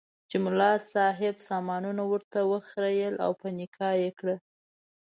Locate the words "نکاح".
3.57-3.93